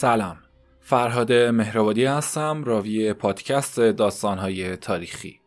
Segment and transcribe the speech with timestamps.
[0.00, 0.36] سلام.
[0.80, 5.40] فرهاد مهرآبادی هستم راوی پادکست داستانهای تاریخی.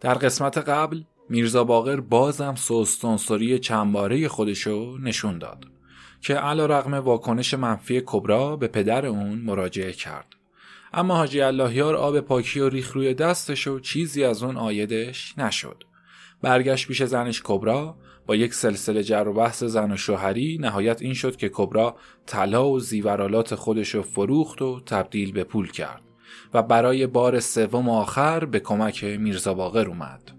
[0.00, 5.64] در قسمت قبل میرزا باقر بازم سوستانسوری چندباره خودشو نشون داد
[6.20, 10.26] که علا رقم واکنش منفی کبرا به پدر اون مراجعه کرد.
[10.92, 15.84] اما حاجی اللهیار آب پاکی و ریخ روی دستش و چیزی از اون آیدش نشد.
[16.42, 17.96] برگشت پیش زنش کبرا
[18.26, 21.96] با یک سلسله جر و بحث زن و شوهری نهایت این شد که کبرا
[22.26, 26.02] طلا و زیورالات خودش رو فروخت و تبدیل به پول کرد
[26.54, 30.32] و برای بار سوم آخر به کمک میرزا باقر اومد.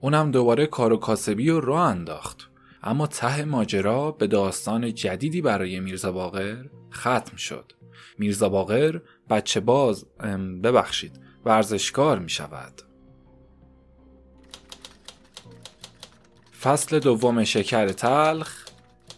[0.00, 2.50] اونم دوباره کار و کاسبی و راه انداخت.
[2.82, 7.72] اما ته ماجرا به داستان جدیدی برای میرزا باقر ختم شد.
[8.18, 10.06] میرزا باقر بچه باز
[10.62, 12.72] ببخشید ورزشکار می شود
[16.62, 18.64] فصل دوم شکر تلخ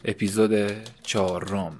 [0.05, 0.71] اپیزود
[1.03, 1.79] چهارم.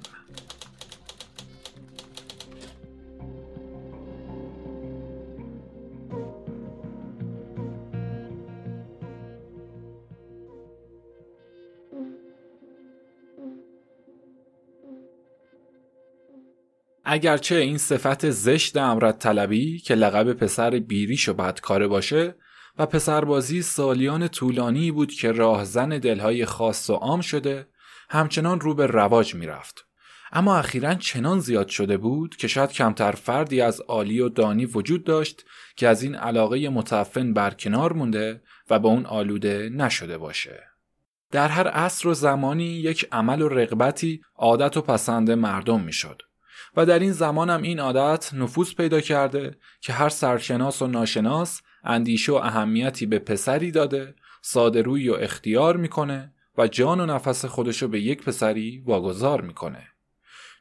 [17.05, 22.35] اگرچه این صفت زشت امرت طلبی که لقب پسر بیریش و بدکاره باشه
[22.77, 27.67] و پسربازی سالیان طولانی بود که راهزن دلهای خاص و عام شده
[28.09, 29.85] همچنان رو به رواج می‌رفت.
[30.31, 35.03] اما اخیرا چنان زیاد شده بود که شاید کمتر فردی از عالی و دانی وجود
[35.03, 40.63] داشت که از این علاقه متفن برکنار مونده و به اون آلوده نشده باشه.
[41.31, 46.21] در هر عصر و زمانی یک عمل و رغبتی عادت و پسند مردم می‌شد
[46.77, 51.61] و در این زمان هم این عادت نفوذ پیدا کرده که هر سرشناس و ناشناس
[51.85, 57.45] اندیشه و اهمیتی به پسری داده ساده روی و اختیار می‌کنه و جان و نفس
[57.45, 59.87] خودشو به یک پسری واگذار می‌کنه.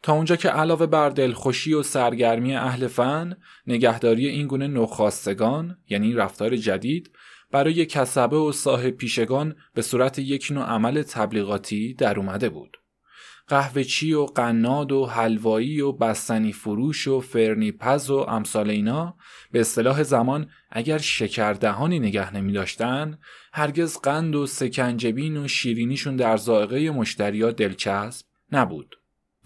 [0.03, 3.37] تا اونجا که علاوه بر دلخوشی و سرگرمی اهل فن
[3.67, 7.11] نگهداری این گونه نوخواستگان یعنی رفتار جدید
[7.51, 12.77] برای کسبه و صاحب پیشگان به صورت یک نوع عمل تبلیغاتی در اومده بود.
[13.49, 19.17] قهوهچی و قناد و حلوایی و بستنی فروش و فرنی پز و امثال اینا
[19.53, 23.19] به اصطلاح زمان اگر شکردهانی نگه نمی داشتن
[23.53, 28.97] هرگز قند و سکنجبین و شیرینیشون در ذائقه مشتریا دلچسب نبود.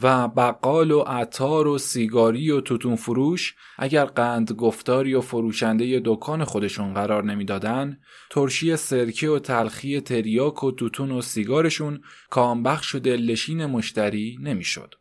[0.02, 6.44] و بقال و عطار و سیگاری و توتون فروش اگر قند گفتاری و فروشنده دکان
[6.44, 7.98] خودشون قرار نمی‌دادن
[8.30, 12.00] ترشی سرکه و تلخی تریاک و توتون و سیگارشون
[12.30, 14.94] کامبخش و دلشین مشتری نمی‌شد.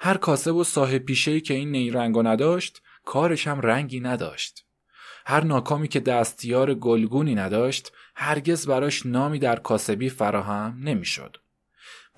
[0.00, 4.64] هر کاسب و صاحب پیشه که این نیرنگو نداشت کارش هم رنگی نداشت.
[5.26, 11.36] هر ناکامی که دستیار گلگونی نداشت هرگز براش نامی در کاسبی فراهم نمی‌شد.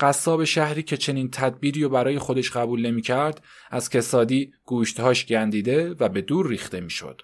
[0.01, 5.95] قصاب شهری که چنین تدبیری رو برای خودش قبول نمی کرد از کسادی گوشتهاش گندیده
[5.99, 7.21] و به دور ریخته می شد.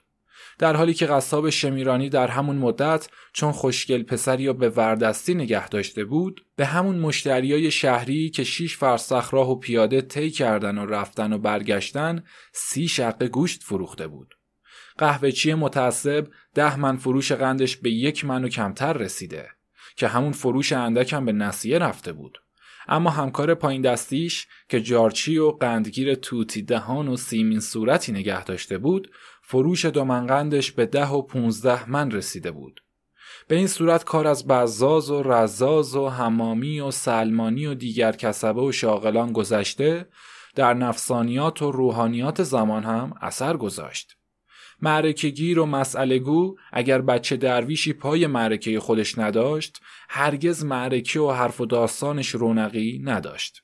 [0.59, 5.69] در حالی که قصاب شمیرانی در همون مدت چون خوشگل پسری رو به وردستی نگه
[5.69, 10.85] داشته بود به همون مشتریای شهری که شیش فرسخ راه و پیاده طی کردن و
[10.85, 12.23] رفتن و برگشتن
[12.53, 14.35] سی شقه گوشت فروخته بود.
[14.97, 19.49] قهوهچی متعصب ده من فروش قندش به یک من و کمتر رسیده
[19.95, 22.37] که همون فروش اندکم به نسیه رفته بود.
[22.87, 28.77] اما همکار پایین دستیش که جارچی و قندگیر توتی دهان و سیمین صورتی نگه داشته
[28.77, 29.11] بود
[29.41, 32.83] فروش دومنقندش به ده و پونزده من رسیده بود.
[33.47, 38.61] به این صورت کار از بزاز و رزاز و حمامی و سلمانی و دیگر کسبه
[38.61, 40.07] و شاغلان گذشته
[40.55, 44.16] در نفسانیات و روحانیات زمان هم اثر گذاشت.
[44.81, 51.31] معرکه گیر و مسئله گو اگر بچه درویشی پای معرکه خودش نداشت هرگز معرکه و
[51.31, 53.63] حرف و داستانش رونقی نداشت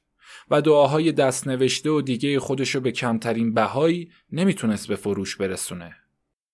[0.51, 5.95] و دعاهای دست نوشته و دیگه خودشو به کمترین بهایی نمی‌تونست به فروش برسونه.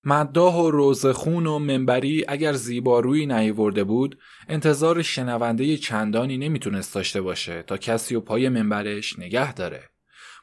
[0.03, 4.17] مداح و روزخون و منبری اگر زیبارویی نیورده بود
[4.49, 9.88] انتظار شنونده چندانی نمی‌تونست داشته باشه تا کسی و پای منبرش نگه داره.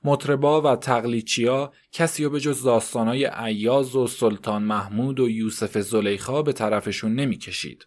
[0.06, 6.42] مطربا و تقلیچیا کسی و به جز داستانای عیاز و سلطان محمود و یوسف زلیخا
[6.42, 7.86] به طرفشون نمی‌کشید.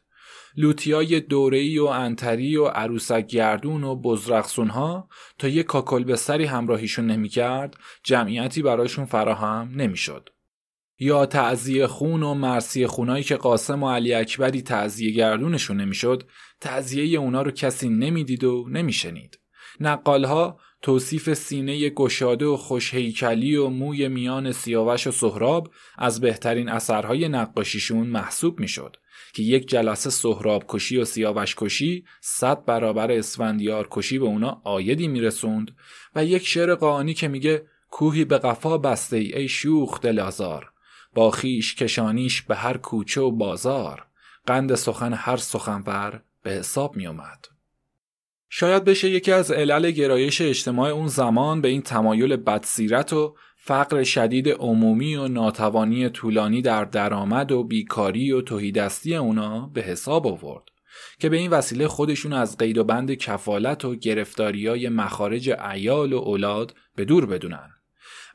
[0.58, 6.46] لوتیای دورهی و انتری و عروسک گردون و بزرقسون ها تا یک کاکل به سری
[6.46, 10.30] همراهیشون نمی‌کرد جمعیتی برایشون فراهم نمی‌شد.
[11.00, 16.24] یا تعذیه خون و مرسی خونایی که قاسم و علی اکبری تعذیه گردونشون نمی‌شد
[16.62, 19.40] تعذیه اونا رو کسی نمی‌دید و نمیشنید.
[19.80, 27.30] نقالها توصیف سینه گشاده و خوشهیکلی و موی میان سیاوش و سهراب از بهترین اثرهای
[27.30, 28.98] نقاشیشون محسوب می‌شد
[29.34, 35.08] که یک جلسه سهراب کشی و سیاوش کشی صد برابر اسفندیار کشی به اونا آیدی
[35.08, 35.76] میرسوند
[36.16, 40.72] و یک شعر قانی که میگه کوهی به قفا بسته ای, ای شوخ دلازار
[41.14, 44.06] با خیش کشانیش به هر کوچه و بازار
[44.46, 47.59] قند سخن هر سخنور به حساب می اومد.
[48.50, 54.04] شاید بشه یکی از علل گرایش اجتماع اون زمان به این تمایل بدسیرت و فقر
[54.04, 60.64] شدید عمومی و ناتوانی طولانی در درآمد و بیکاری و توهیدستی اونا به حساب آورد
[61.20, 63.96] که به این وسیله خودشون از قید و بند کفالت و
[64.46, 67.79] های مخارج ایال و اولاد به دور بدونن.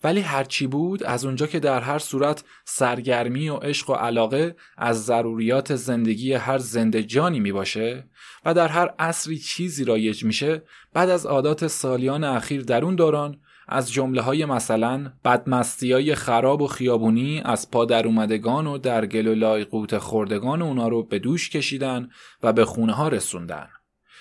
[0.04, 5.04] ولی هرچی بود از اونجا که در هر صورت سرگرمی و عشق و علاقه از
[5.04, 8.08] ضروریات زندگی هر زنده جانی می باشه
[8.44, 10.62] و در هر عصری چیزی رایج میشه
[10.92, 16.62] بعد از عادات سالیان اخیر در اون دوران از جمله های مثلا بدمستی های خراب
[16.62, 21.18] و خیابونی از پا در اومدگان و در گل و لایقوت خوردگان اونا رو به
[21.18, 22.08] دوش کشیدن
[22.42, 23.68] و به خونه ها رسوندن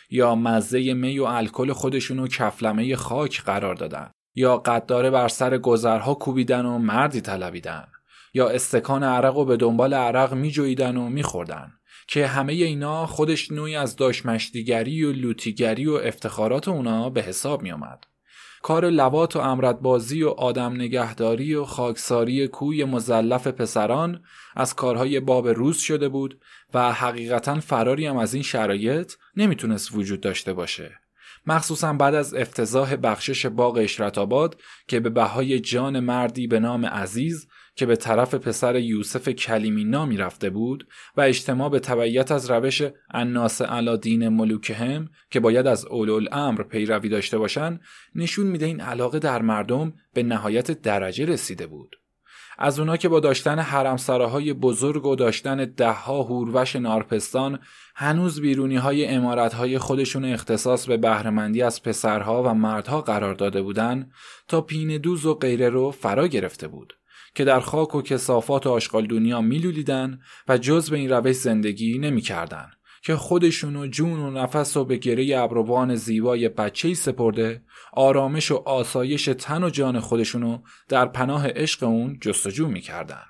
[0.10, 4.12] یا مزه می و الکل خودشون رو کفلمه خاک قرار دادن.
[4.36, 7.88] یا قداره بر سر گذرها کوبیدن و مردی طلبیدن
[8.34, 11.72] یا استکان عرق و به دنبال عرق میجویدن و میخوردن
[12.08, 17.72] که همه اینا خودش نوعی از داشمشتیگری و لوتیگری و افتخارات اونا به حساب می
[17.72, 18.04] آمد.
[18.62, 24.24] کار لوات و امردبازی و آدم نگهداری و خاکساری کوی مزلف پسران
[24.56, 26.40] از کارهای باب روز شده بود
[26.74, 31.03] و حقیقتا فراری هم از این شرایط نمی‌تونست وجود داشته باشه.
[31.46, 34.18] مخصوصا بعد از افتضاح بخشش باغ اشرت
[34.88, 40.18] که به بهای جان مردی به نام عزیز که به طرف پسر یوسف کلیمی نامی
[40.18, 40.88] رفته بود
[41.18, 42.82] و اجتماع به تبعیت از روش
[43.12, 47.82] اناس علادین ملوکهم که باید از اولول امر پیروی داشته باشند
[48.16, 52.03] نشون میده این علاقه در مردم به نهایت درجه رسیده بود.
[52.64, 53.98] از اونا که با داشتن حرم
[54.54, 57.60] بزرگ و داشتن دهها هوروش نارپستان
[57.96, 63.62] هنوز بیرونی های امارت های خودشون اختصاص به بهرهمندی از پسرها و مردها قرار داده
[63.62, 64.10] بودن
[64.48, 66.94] تا پین دوز و غیره رو فرا گرفته بود
[67.36, 72.00] که در خاک و کسافات و آشغال دنیا میلولیدن و جز به این روش زندگی
[72.00, 72.72] نمی‌کردن.
[73.04, 77.62] که خودشون و جون و نفس و به گره ابروان زیبای بچه سپرده
[77.94, 83.24] آرامش و آسایش تن و جان خودشونو در پناه عشق اون جستجو می‌کردن.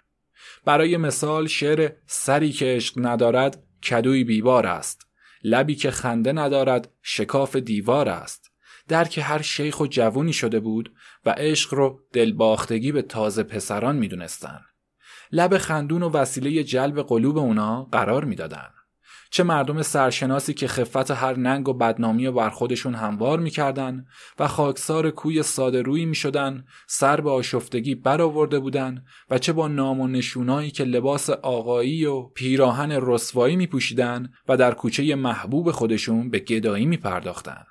[0.66, 5.08] برای مثال شعر سری که عشق ندارد کدوی بیبار است
[5.44, 8.52] لبی که خنده ندارد شکاف دیوار است
[8.88, 10.94] در که هر شیخ و جوونی شده بود
[11.26, 14.62] و عشق رو دلباختگی به تازه پسران می‌دونستن.
[15.32, 18.70] لب خندون و وسیله جلب قلوب اونا قرار می‌دادن.
[19.34, 24.06] چه مردم سرشناسی که خفت هر ننگ و بدنامی و بر خودشون هموار می‌کردن
[24.40, 30.02] و خاکسار کوی ساده روی می‌شدن سر به آشفتگی برآورده بودن و چه با نام
[30.02, 36.40] و نشونایی که لباس آقایی و پیراهن رسوایی میپوشیدن و در کوچه محبوب خودشون به
[36.40, 37.64] گدایی میپرداختن.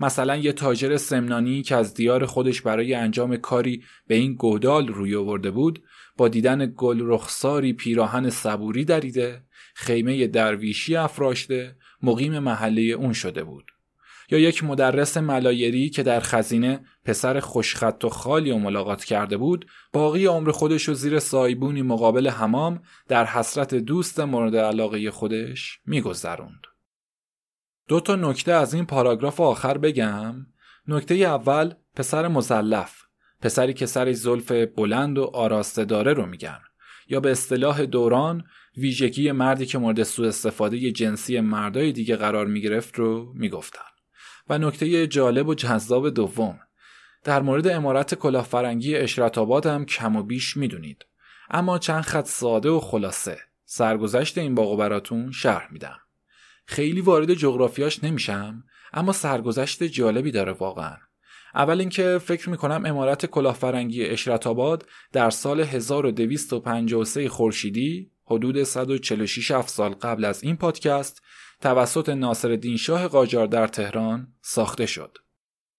[0.00, 5.16] مثلا یه تاجر سمنانی که از دیار خودش برای انجام کاری به این گودال روی
[5.16, 5.82] آورده بود
[6.16, 9.45] با دیدن گل رخساری پیراهن صبوری دریده
[9.78, 13.70] خیمه درویشی افراشته مقیم محله اون شده بود.
[14.30, 19.66] یا یک مدرس ملایری که در خزینه پسر خوشخط و خالی و ملاقات کرده بود
[19.92, 26.66] باقی عمر خودش و زیر سایبونی مقابل حمام در حسرت دوست مورد علاقه خودش میگذروند.
[27.88, 30.46] دو تا نکته از این پاراگراف آخر بگم.
[30.88, 33.02] نکته اول پسر مزلف
[33.42, 36.60] پسری که سر زلف بلند و آراسته داره رو میگن.
[37.08, 38.44] یا به اصطلاح دوران
[38.76, 43.80] ویژگی مردی که مورد سوء استفاده جنسی مردای دیگه قرار می‌گرفت رو می‌گفتن.
[44.48, 46.60] و نکته جالب و جذاب دوم
[47.24, 51.06] در مورد امارت کلاهفرنگی اشرت آباد هم کم و بیش می‌دونید.
[51.50, 55.98] اما چند خط ساده و خلاصه سرگذشت این باغ براتون شرح میدم.
[56.66, 60.96] خیلی وارد جغرافیاش نمیشم اما سرگذشت جالبی داره واقعا.
[61.54, 69.92] اول اینکه فکر می‌کنم امارت کلاهفرنگی اشرت آباد در سال 1253 خورشیدی حدود 146 سال
[69.94, 71.22] قبل از این پادکست
[71.60, 75.18] توسط ناصر شاه قاجار در تهران ساخته شد.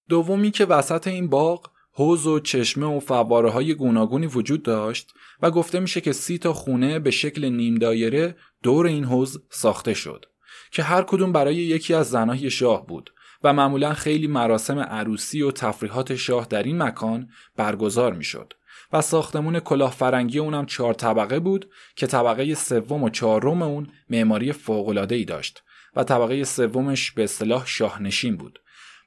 [0.10, 5.52] دومی که وسط این باغ حوز و چشمه و فواره های گوناگونی وجود داشت و
[5.52, 10.26] گفته میشه که سی تا خونه به شکل نیم دایره دور این حوز ساخته شد
[10.72, 13.14] که هر کدوم برای یکی از زنای شاه بود
[13.44, 18.54] و معمولا خیلی مراسم عروسی و تفریحات شاه در این مکان برگزار می‌شد
[18.94, 24.54] و ساختمون کلاه فرنگی اونم چهار طبقه بود که طبقه سوم و چهارم اون معماری
[24.54, 25.64] فوق ای داشت
[25.96, 28.60] و طبقه سومش به اصطلاح شاهنشین بود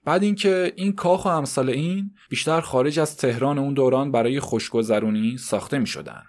[0.05, 5.39] بعد اینکه این کاخ و امثال این بیشتر خارج از تهران اون دوران برای خوشگذرونی
[5.39, 6.23] ساخته می شدن.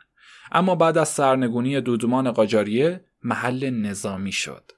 [0.52, 4.72] اما بعد از سرنگونی دودمان قاجاریه محل نظامی شد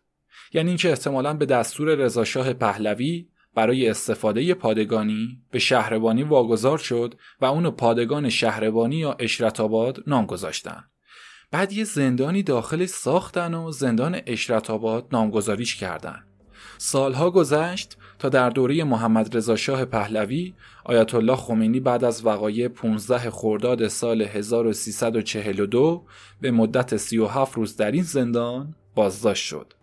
[0.54, 7.46] یعنی اینکه احتمالا به دستور رضاشاه پهلوی برای استفاده پادگانی به شهربانی واگذار شد و
[7.46, 10.84] اونو پادگان شهربانی یا اشرت آباد نام گذاشتن.
[11.52, 16.24] بعد یه زندانی داخل ساختن و زندان اشرت آباد نامگذاریش کردن.
[16.78, 20.54] سالها گذشت تا در دوره محمد رضا شاه پهلوی
[20.86, 26.06] آیت الله خمینی بعد از وقایع 15 خرداد سال 1342
[26.42, 29.74] به مدت 37 روز در این زندان بازداشت شد.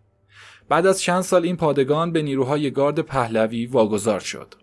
[0.70, 4.54] بعد از چند سال این پادگان به نیروهای گارد پهلوی واگذار شد.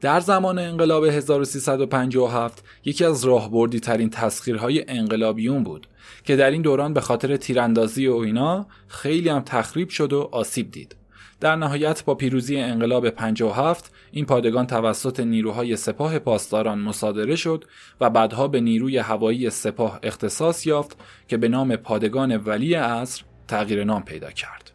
[0.00, 5.86] در زمان انقلاب 1357 یکی از راهبردی ترین تسخیرهای انقلابیون بود
[6.24, 10.70] که در این دوران به خاطر تیراندازی و اینا خیلی هم تخریب شد و آسیب
[10.70, 10.96] دید.
[11.40, 17.64] در نهایت با پیروزی انقلاب 57 این پادگان توسط نیروهای سپاه پاسداران مصادره شد
[18.00, 20.96] و بعدها به نیروی هوایی سپاه اختصاص یافت
[21.28, 24.71] که به نام پادگان ولی عصر تغییر نام پیدا کرد.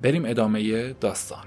[0.00, 1.44] بریم ادامه داستان.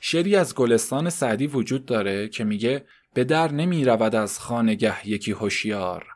[0.00, 2.84] شعری از گلستان سعدی وجود داره که میگه
[3.14, 6.06] به در نمی رود از خانگه یکی هوشیار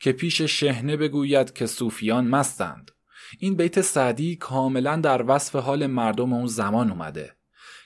[0.00, 2.90] که پیش شهنه بگوید که صوفیان مستند
[3.38, 7.36] این بیت سعدی کاملا در وصف حال مردم اون زمان اومده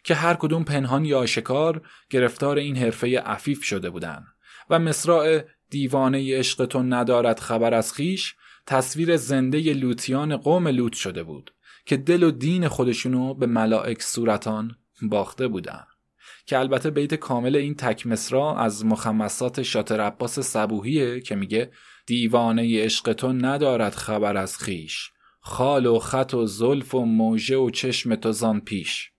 [0.08, 4.24] که هر کدوم پنهان یا آشکار گرفتار این حرفه عفیف شده بودن
[4.70, 8.34] و مصراع دیوانه عشقتون ندارد خبر از خیش
[8.66, 11.54] تصویر زنده لوتیان قوم لوت شده بود
[11.86, 15.84] که دل و دین خودشونو به ملائک صورتان باخته بودن
[16.46, 21.70] که البته بیت کامل این تک مصرا از مخمسات شاتر عباس صبوهیه که میگه
[22.06, 25.10] دیوانه عشق تو ندارد خبر از خیش
[25.40, 29.12] خال و خط و زلف و موجه و چشم تو زان پیش.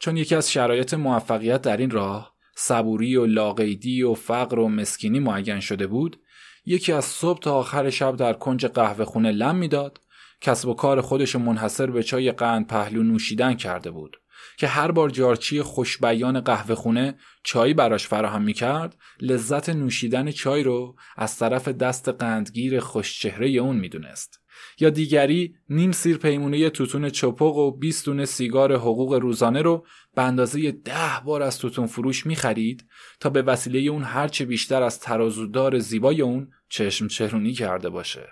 [0.00, 5.20] چون یکی از شرایط موفقیت در این راه صبوری و لاقیدی و فقر و مسکینی
[5.20, 6.20] معین شده بود
[6.66, 10.00] یکی از صبح تا آخر شب در کنج قهوه خونه لم می‌داد
[10.40, 14.16] کسب و کار خودش منحصر به چای قند پهلو نوشیدن کرده بود
[14.58, 20.62] که هر بار جارچی خوشبیان قهوه خونه چای براش فراهم می کرد لذت نوشیدن چای
[20.62, 24.39] رو از طرف دست قندگیر خوشچهره اون می‌دونست.
[24.80, 30.22] یا دیگری نیم سیر پیمونه توتون چپق و 20 دونه سیگار حقوق روزانه رو به
[30.22, 32.84] اندازه ده بار از توتون فروش می خرید
[33.20, 38.28] تا به وسیله اون هرچه بیشتر از ترازودار زیبای اون چشم چرونی کرده باشه.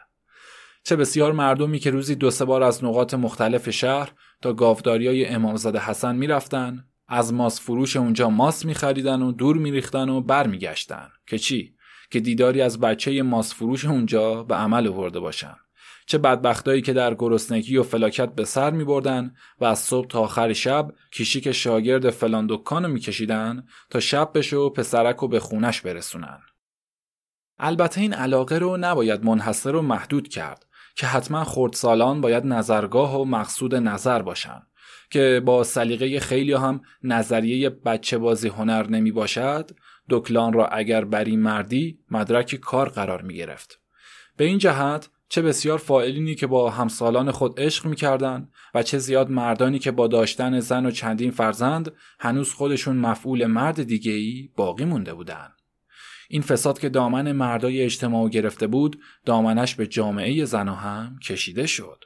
[0.84, 4.12] چه بسیار مردمی که روزی دو سه بار از نقاط مختلف شهر
[4.42, 10.20] تا گاوداریای امامزاده حسن می‌رفتن از ماس فروش اونجا ماس میخریدن و دور میریختن و
[10.20, 11.08] برمیگشتن.
[11.26, 11.74] که چی؟
[12.10, 15.56] که دیداری از بچه ماس فروش اونجا به عمل آورده باشن.
[16.08, 20.20] چه بدبختایی که در گرسنگی و فلاکت به سر می بردن و از صبح تا
[20.20, 25.40] آخر شب کشیک شاگرد فلان دکان رو میکشیدن تا شب بشه و پسرک رو به
[25.40, 26.38] خونش برسونن.
[27.58, 33.24] البته این علاقه رو نباید منحصر و محدود کرد که حتما خردسالان باید نظرگاه و
[33.24, 34.62] مقصود نظر باشن
[35.10, 39.70] که با سلیقه خیلی هم نظریه بچه بازی هنر نمی باشد
[40.10, 43.80] دکلان را اگر بری مردی مدرک کار قرار می گرفت.
[44.36, 49.30] به این جهت چه بسیار فائلینی که با همسالان خود عشق می‌کردند و چه زیاد
[49.30, 55.14] مردانی که با داشتن زن و چندین فرزند هنوز خودشون مفعول مرد دیگهی باقی مونده
[55.14, 55.52] بودند.
[56.28, 62.04] این فساد که دامن مردای اجتماع گرفته بود دامنش به جامعه زنا هم کشیده شد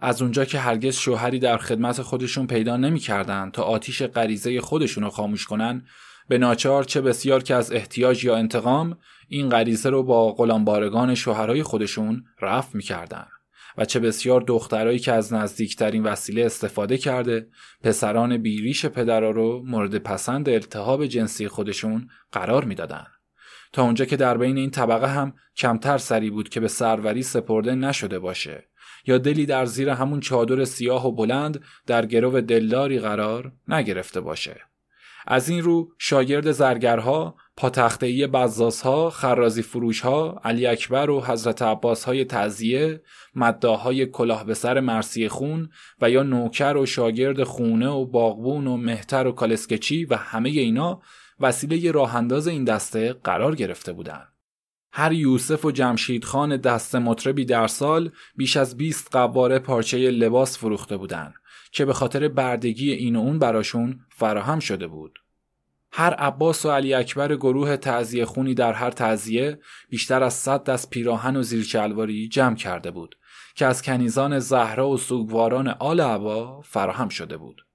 [0.00, 5.10] از اونجا که هرگز شوهری در خدمت خودشون پیدا نمی‌کردند تا آتیش غریزه خودشون رو
[5.10, 5.86] خاموش کنن
[6.28, 8.98] به ناچار چه بسیار که از احتیاج یا انتقام
[9.34, 13.26] این غریزه رو با غلامبارگان شوهرای خودشون رفع می‌کردن
[13.78, 17.48] و چه بسیار دخترایی که از نزدیکترین وسیله استفاده کرده
[17.82, 23.06] پسران بیریش پدرا رو مورد پسند التهاب جنسی خودشون قرار می‌دادن.
[23.72, 27.74] تا اونجا که در بین این طبقه هم کمتر سری بود که به سروری سپرده
[27.74, 28.68] نشده باشه
[29.06, 34.60] یا دلی در زیر همون چادر سیاه و بلند در گرو دلداری قرار نگرفته باشه.
[35.26, 42.24] از این رو شاگرد زرگرها پاتختهی بزازها خرازی فروشها علی اکبر و حضرت عباس های
[42.24, 43.02] تعذیه
[43.34, 48.76] مداهای کلاه به سر مرسی خون و یا نوکر و شاگرد خونه و باغبون و
[48.76, 51.02] مهتر و کالسکچی و همه اینا
[51.40, 54.28] وسیله راه انداز این دسته قرار گرفته بودند.
[54.92, 60.58] هر یوسف و جمشید خان دست مطربی در سال بیش از 20 قواره پارچه لباس
[60.58, 61.34] فروخته بودند
[61.72, 65.21] که به خاطر بردگی این و اون براشون فراهم شده بود.
[65.94, 69.58] هر عباس و علی اکبر گروه تعذیه خونی در هر تعذیه
[69.88, 73.16] بیشتر از صد دست پیراهن و زیرچلواری جمع کرده بود
[73.54, 77.66] که از کنیزان زهرا و سوگواران آل عبا فراهم شده بود.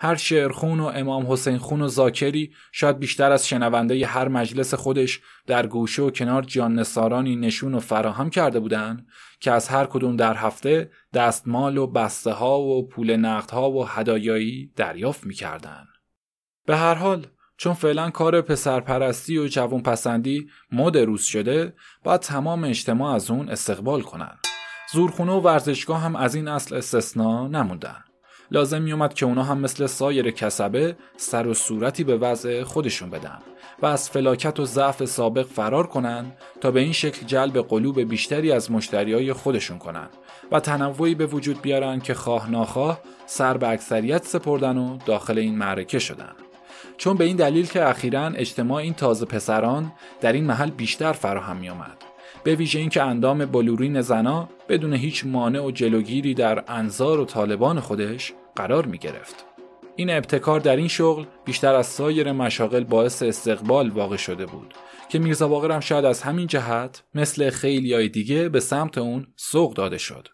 [0.00, 5.20] هر شعرخون و امام حسین خون و زاکری شاید بیشتر از شنونده هر مجلس خودش
[5.46, 9.06] در گوشه و کنار جان نسارانی نشون و فراهم کرده بودند
[9.40, 13.88] که از هر کدوم در هفته دستمال و بسته ها و پول نقد ها و
[13.88, 15.88] هدایایی دریافت می‌کردند.
[16.66, 17.26] به هر حال
[17.56, 23.48] چون فعلا کار پسرپرستی و جوون پسندی مد روز شده باید تمام اجتماع از اون
[23.48, 24.38] استقبال کنن.
[24.92, 28.04] زورخونه و ورزشگاه هم از این اصل استثنا نموندن.
[28.50, 33.38] لازم میومد که اونا هم مثل سایر کسبه سر و صورتی به وضع خودشون بدن
[33.82, 38.52] و از فلاکت و ضعف سابق فرار کنن تا به این شکل جلب قلوب بیشتری
[38.52, 40.08] از مشتریای خودشون کنن
[40.52, 45.58] و تنوعی به وجود بیارن که خواه ناخواه سر به اکثریت سپردن و داخل این
[45.58, 46.45] معرکه شدن.
[46.98, 51.56] چون به این دلیل که اخیرا اجتماع این تازه پسران در این محل بیشتر فراهم
[51.56, 51.96] می آمد.
[52.44, 57.80] به ویژه اینکه اندام بلورین زنا بدون هیچ مانع و جلوگیری در انظار و طالبان
[57.80, 59.44] خودش قرار می گرفت.
[59.96, 64.74] این ابتکار در این شغل بیشتر از سایر مشاغل باعث استقبال واقع شده بود
[65.08, 69.74] که میرزا باقر هم شاید از همین جهت مثل خیلی دیگه به سمت اون سوق
[69.74, 70.28] داده شد.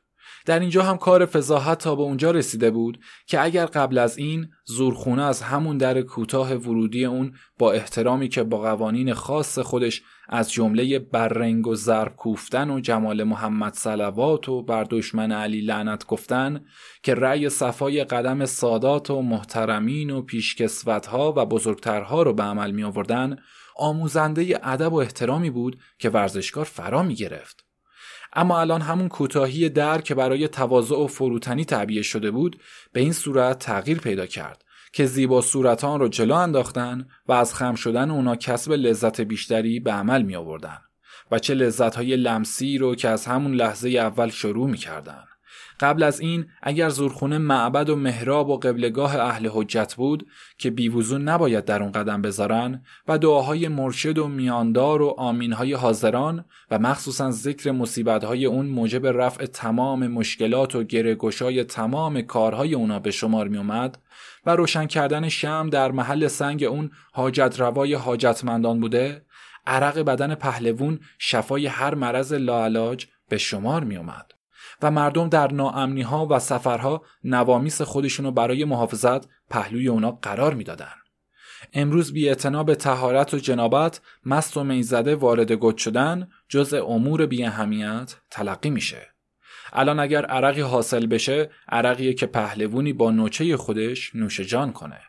[0.46, 4.49] در اینجا هم کار فضاحت تا به اونجا رسیده بود که اگر قبل از این
[4.64, 10.52] زورخونه از همون در کوتاه ورودی اون با احترامی که با قوانین خاص خودش از
[10.52, 16.64] جمله بررنگ و ضرب کوفتن و جمال محمد صلوات و بر دشمن علی لعنت گفتن
[17.02, 22.84] که رأی صفای قدم سادات و محترمین و پیشکسوتها و بزرگترها رو به عمل می
[22.84, 23.37] آوردن
[23.76, 27.62] آموزنده ادب و احترامی بود که ورزشکار فرا می گرفت.
[28.32, 32.60] اما الان همون کوتاهی در که برای تواضع و فروتنی تعبیه شده بود
[32.92, 37.74] به این صورت تغییر پیدا کرد که زیبا صورتان رو جلو انداختن و از خم
[37.74, 40.78] شدن اونا کسب لذت بیشتری به عمل می آوردن
[41.30, 45.24] و چه لذت های لمسی رو که از همون لحظه اول شروع می کردن.
[45.82, 50.26] قبل از این اگر زورخونه معبد و محراب و قبلگاه اهل حجت بود
[50.58, 56.45] که بیوزون نباید در اون قدم بذارن و دعاهای مرشد و میاندار و آمینهای حاضران
[56.71, 63.10] و مخصوصا ذکر مصیبتهای اون موجب رفع تمام مشکلات و گرهگشای تمام کارهای اونا به
[63.10, 63.99] شمار می اومد
[64.47, 69.23] و روشن کردن شم در محل سنگ اون حاجت روای حاجتمندان بوده
[69.66, 74.42] عرق بدن پهلوون شفای هر مرض لاعلاج به شمار می اومد.
[74.82, 80.92] و مردم در ناامنی ها و سفرها نوامیس خودشونو برای محافظت پهلوی اونا قرار می‌دادن.
[81.73, 82.34] امروز بی
[82.66, 88.71] به تهارت و جنابت مست و می‌زده وارد گد شدن جز امور بی اهمیت تلقی
[88.71, 89.08] میشه.
[89.73, 95.00] الان اگر عرقی حاصل بشه عرقیه که پهلوونی با نوچه خودش نوش جان کنه.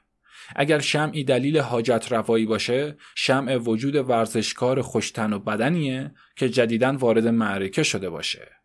[0.56, 7.28] اگر شمعی دلیل حاجت روایی باشه شمع وجود ورزشکار خوشتن و بدنیه که جدیدن وارد
[7.28, 8.63] معرکه شده باشه.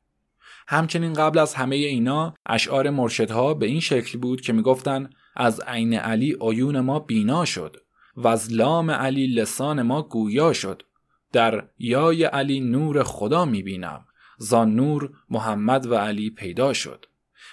[0.71, 5.95] همچنین قبل از همه اینا اشعار مرشدها به این شکل بود که می‌گفتند از عین
[5.95, 7.77] علی عیون ما بینا شد
[8.17, 10.83] و از لام علی لسان ما گویا شد.
[11.33, 14.05] در یای علی نور خدا می‌بینم.
[14.39, 17.07] زان نور محمد و علی پیدا شد.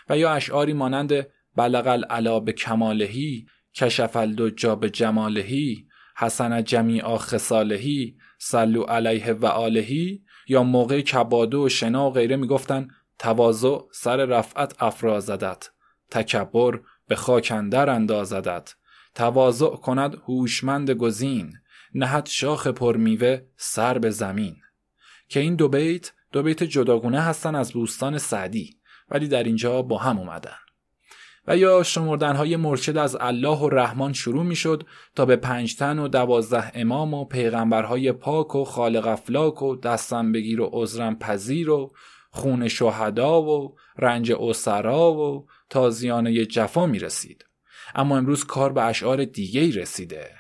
[0.10, 8.16] و یا اشعاری مانند بلغ العلا به کمالهی کشف الدجا به جمالهی حسن جمیع خصالهی
[8.40, 12.88] سلو علیه و آلهی یا موقع کبادو و شنا و غیره می‌گفتن
[13.20, 15.70] تواضع سر رفعت افرازدت.
[16.12, 18.76] تکبر به خاکندر اندازدت.
[19.16, 21.54] تواضع کند هوشمند گزین.
[21.94, 24.56] نهد شاخ پرمیوه سر به زمین.
[25.30, 28.78] که این دو بیت دو بیت جداگونه هستن از بوستان سعدی
[29.10, 30.58] ولی در اینجا با هم اومدن.
[31.48, 34.84] و یا شمردن های مرشد از الله و رحمان شروع می شد
[35.16, 40.62] تا به پنجتن و دوازده امام و پیغمبرهای پاک و خالق افلاک و دستم بگیر
[40.62, 41.92] و عذرم پذیر و
[42.36, 47.46] خون شهدا و رنج اسرا و تازیانه جفا می رسید.
[47.96, 50.32] اما امروز کار به اشعار دیگه ای رسیده.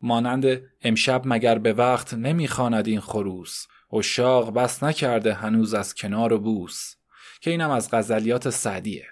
[0.00, 3.66] مانند امشب مگر به وقت نمی‌خواند این خروس
[4.02, 6.94] شاق بس نکرده هنوز از کنار و بوس
[7.40, 9.06] که اینم از غزلیات سعدیه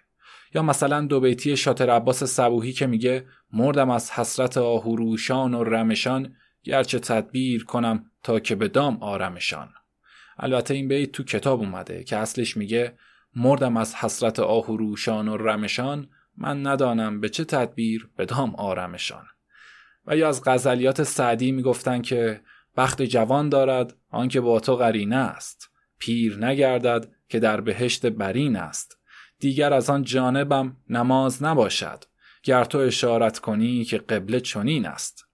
[0.54, 6.36] یا مثلا دو بیتی شاتر عباس صبوهی که میگه مردم از حسرت آهوروشان و رمشان
[6.62, 9.68] گرچه تدبیر کنم تا که به دام آرمشان
[10.38, 12.98] البته این بیت تو کتاب اومده که اصلش میگه
[13.36, 19.24] مردم از حسرت آهوروشان و رمشان من ندانم به چه تدبیر به دام آرمشان.
[20.06, 22.40] و یا از غزلیات سعدی می‌گفتن که
[22.76, 25.70] بخت جوان دارد آنکه با تو قرینه است.
[25.98, 28.98] پیر نگردد که در بهشت برین است.
[29.38, 32.04] دیگر از آن جانبم نماز نباشد.
[32.42, 35.24] گر تو اشارت کنی که قبله چنین است.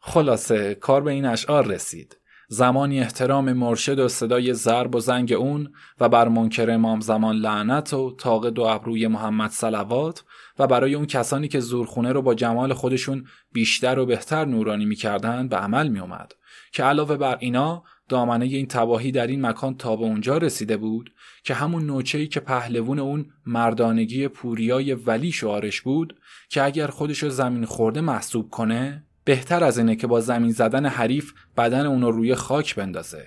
[0.00, 2.16] خلاصه کار به این اشعار رسید.
[2.52, 7.94] زمانی احترام مرشد و صدای ضرب و زنگ اون و بر منکر امام زمان لعنت
[7.94, 10.24] و تاق دو ابروی محمد صلوات
[10.58, 15.48] و برای اون کسانی که زورخونه رو با جمال خودشون بیشتر و بهتر نورانی می‌کردن
[15.48, 16.34] به عمل می اومد
[16.72, 21.12] که علاوه بر اینا دامنه این تباهی در این مکان تا به اونجا رسیده بود
[21.44, 27.64] که همون نوچه‌ای که پهلوون اون مردانگی پوریای ولی شعارش بود که اگر خودشو زمین
[27.64, 32.74] خورده محسوب کنه بهتر از اینه که با زمین زدن حریف بدن اونو روی خاک
[32.74, 33.26] بندازه.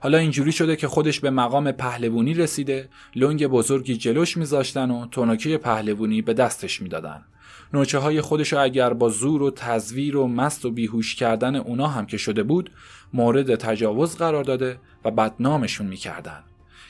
[0.00, 5.56] حالا اینجوری شده که خودش به مقام پهلوونی رسیده لنگ بزرگی جلوش میذاشتن و تونکی
[5.56, 7.24] پهلوونی به دستش می‌دادن.
[7.72, 12.06] نوچه های خودش اگر با زور و تزویر و مست و بیهوش کردن اونا هم
[12.06, 12.70] که شده بود
[13.12, 16.44] مورد تجاوز قرار داده و بدنامشون می‌کردن.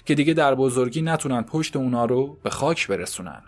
[0.04, 3.42] که دیگه در بزرگی نتونن پشت اونا رو به خاک برسونن.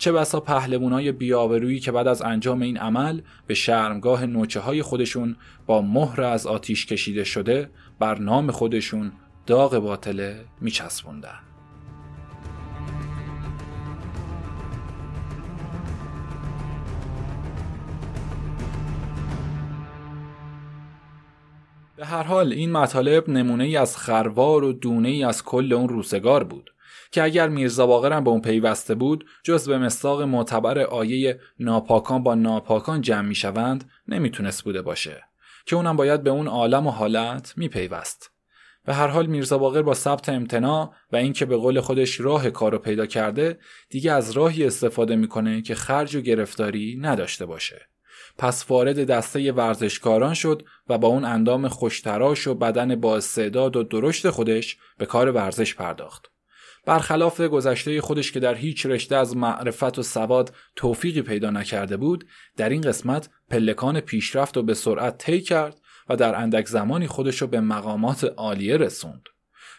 [0.00, 5.36] چه بسا پهلوانای بیاورویی که بعد از انجام این عمل به شرمگاه نوچه های خودشون
[5.66, 9.12] با مهر از آتیش کشیده شده بر نام خودشون
[9.46, 11.38] داغ باطله میچسبوندن.
[21.96, 25.88] به هر حال این مطالب نمونه ای از خروار و دونه ای از کل اون
[25.88, 26.70] روزگار بود.
[27.10, 32.34] که اگر میرزا باقر به اون پیوسته بود جز به مستاق معتبر آیه ناپاکان با
[32.34, 35.24] ناپاکان جمع می‌شوند نمی‌تونست بوده باشه.
[35.66, 38.30] که اونم باید به اون عالم و حالت میپیوست.
[38.84, 42.78] به هر حال میرزا باقر با ثبت امتناع و اینکه به قول خودش راه کارو
[42.78, 47.86] پیدا کرده دیگه از راهی استفاده می‌کنه که خرج و گرفتاری نداشته باشه.
[48.38, 53.82] پس وارد دسته ورزشکاران شد و با اون اندام خوشتراش و بدن با استعداد و
[53.82, 56.29] درشت خودش به کار ورزش پرداخت.
[56.90, 62.26] برخلاف گذشته خودش که در هیچ رشته از معرفت و سواد توفیقی پیدا نکرده بود
[62.56, 67.42] در این قسمت پلکان پیشرفت و به سرعت طی کرد و در اندک زمانی خودش
[67.42, 69.28] رو به مقامات عالیه رسوند.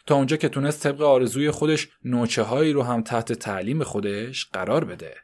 [0.05, 4.85] تا اونجا که تونست طبق آرزوی خودش نوچه هایی رو هم تحت تعلیم خودش قرار
[4.85, 5.15] بده.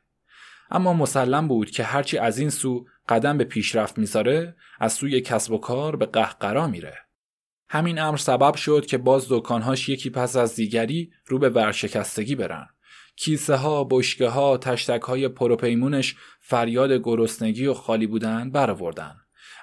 [0.71, 5.51] اما مسلم بود که هرچی از این سو قدم به پیشرفت می‌ذاره از سوی کسب
[5.51, 7.06] و کار به قهقرا میره.
[7.69, 12.67] همین امر سبب شد که باز دکانهاش یکی پس از دیگری رو به ورشکستگی برن.
[13.15, 19.15] کیسه ها، بشکه ها، تشتک های پروپیمونش فریاد گرسنگی و خالی بودن برآوردن.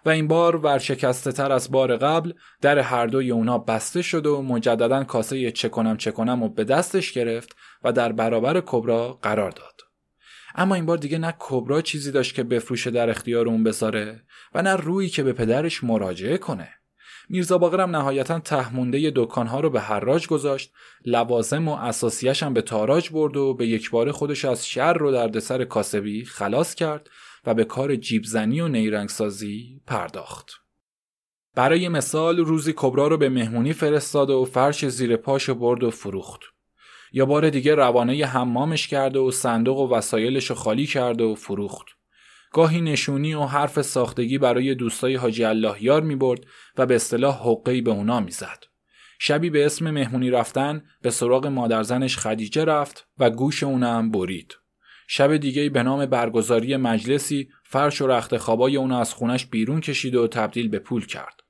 [0.04, 4.42] و این بار ورشکسته تر از بار قبل در هر دوی اونا بسته شد و
[4.42, 9.50] مجددا کاسه چه کنم چه کنم و به دستش گرفت و در برابر کبرا قرار
[9.50, 9.80] داد.
[10.54, 14.22] اما این بار دیگه نه کبرا چیزی داشت که بفروشه در اختیار اون بذاره
[14.54, 16.68] و نه روی که به پدرش مراجعه کنه.
[17.28, 20.72] میرزا باقرم نهایتا تهمونده دکانها رو به حراج گذاشت.
[21.04, 25.12] لوازم و اساسیش هم به تاراج برد و به یک بار خودش از شر رو
[25.12, 27.10] دردسر کاسبی خلاص کرد
[27.46, 30.50] و به کار جیبزنی و نیرنگسازی پرداخت.
[31.54, 36.40] برای مثال روزی کبرا رو به مهمونی فرستاد و فرش زیر پاش برد و فروخت.
[37.12, 41.86] یا بار دیگه روانه حمامش کرده و صندوق و وسایلش خالی کرده و فروخت.
[42.54, 46.40] گاهی نشونی و حرف ساختگی برای دوستای حاجی الله یار می برد
[46.76, 48.64] و به اصطلاح حقی به اونا می‌زد.
[49.18, 54.54] شبی به اسم مهمونی رفتن به سراغ مادرزنش خدیجه رفت و گوش اونم برید.
[55.08, 60.14] شب دیگه به نام برگزاری مجلسی فرش و رخت خوابای اونو از خونش بیرون کشید
[60.14, 61.43] و تبدیل به پول کرد.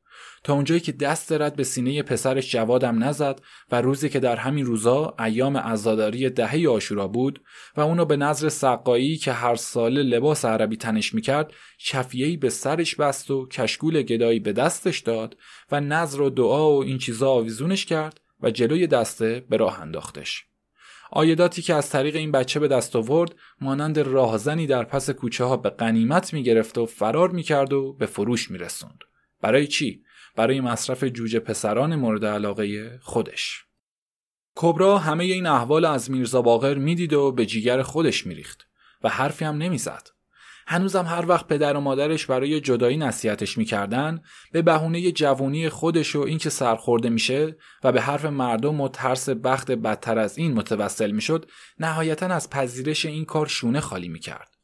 [0.44, 3.40] تا اونجایی که دست رد به سینه پسرش جوادم نزد
[3.72, 7.42] و روزی که در همین روزا ایام عزاداری دهه آشورا بود
[7.76, 12.96] و اونو به نظر سقایی که هر ساله لباس عربی تنش می‌کرد چفیهی به سرش
[12.96, 15.36] بست و کشکول گدایی به دستش داد
[15.72, 20.44] و نظر و دعا و این چیزا آویزونش کرد و جلوی دسته به راه انداختش.
[21.10, 25.56] آیداتی که از طریق این بچه به دست آورد مانند راهزنی در پس کوچه ها
[25.56, 28.98] به قنیمت می‌گرفت و فرار می‌کرد و به فروش میرسوند.
[29.42, 30.02] برای چی؟
[30.36, 33.64] برای مصرف جوجه پسران مورد علاقه خودش.
[34.56, 38.68] کبرا همه این احوال از میرزا باقر می‌دید و به جیگر خودش میریخت
[39.02, 40.08] و حرفی هم نمی‌زد.
[40.66, 46.20] هنوزم هر وقت پدر و مادرش برای جدایی نصیحتش می‌کردن به بهونه جوونی خودش و
[46.20, 51.50] اینکه سرخورده میشه و به حرف مردم و ترس بخت بدتر از این متوسل می‌شد
[51.78, 54.54] نهایتا از پذیرش این کار شونه خالی می‌کرد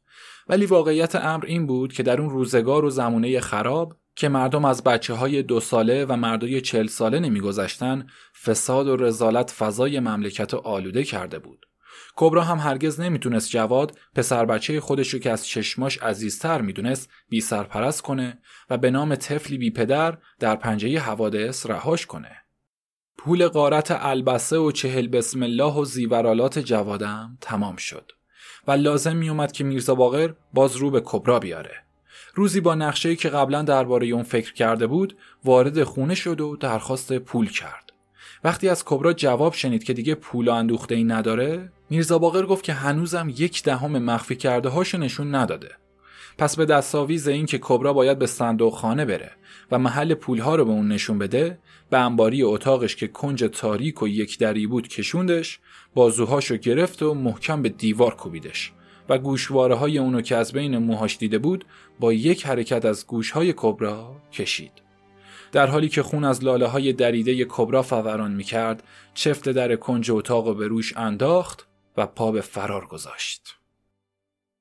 [0.49, 4.85] ولی واقعیت امر این بود که در اون روزگار و زمونه خراب که مردم از
[4.85, 8.07] بچه های دو ساله و مردای چل ساله نمیگذشتن
[8.45, 11.67] فساد و رزالت فضای مملکت آلوده کرده بود.
[12.17, 17.41] کبرا هم هرگز نمی‌تونست جواد پسر بچه خودش رو که از چشماش عزیزتر می‌دونست بی
[17.41, 18.39] سرپرست کنه
[18.71, 22.37] و به نام طفلی بی پدر در پنجه حوادث رهاش کنه.
[23.19, 28.13] پول قارت البسه و چهل بسم الله و زیورالات جوادم تمام شد
[28.67, 31.90] و لازم میومد که میرزا باقر باز رو به کبرا بیاره.
[32.35, 37.13] روزی با نقشه‌ای که قبلا درباره اون فکر کرده بود وارد خونه شد و درخواست
[37.13, 37.93] پول کرد.
[38.45, 42.65] وقتی از کبرا جواب شنید که دیگه پول و اندوخته ای نداره میرزا باقر گفت
[42.65, 45.71] که هنوزم یک دهم مخفی کرده هاشو نشون نداده.
[46.39, 49.31] پس به دستاویز این که کبرا باید به صندوق خانه بره
[49.71, 51.59] و محل پولها رو به اون نشون بده
[51.91, 55.61] به انباری اتاقش که کنج تاریک و یک دری بود کشوندش
[55.95, 58.73] بازوهاشو گرفت و محکم به دیوار کوبیدش.
[59.11, 61.65] و گوشواره های اونو که از بین موهاش دیده بود
[62.01, 64.73] با یک حرکت از گوشهای کبرا کشید.
[65.53, 68.83] در حالی که خون از لاله های دریده کبرا فوران می کرد
[69.15, 73.57] چفت در کنج اتاق به روش انداخت و پا به فرار گذاشت.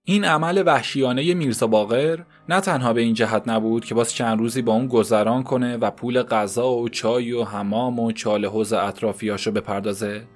[0.04, 4.62] این عمل وحشیانه میرزا باقر نه تنها به این جهت نبود که باز چند روزی
[4.62, 9.52] با اون گذران کنه و پول غذا و چای و حمام و چاله حوز اطرافیاشو
[9.52, 10.28] بپردازه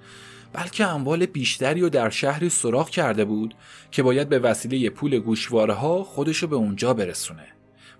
[0.53, 3.55] بلکه اموال بیشتری رو در شهری سراغ کرده بود
[3.91, 7.47] که باید به وسیله پول گوشواره ها خودشو به اونجا برسونه